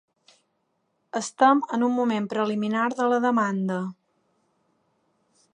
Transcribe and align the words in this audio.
Estem 1.19 1.61
en 1.77 1.85
un 1.89 1.93
moment 1.99 2.31
preliminar 2.33 2.89
de 2.97 3.13
la 3.15 3.23
demanda 3.29 3.79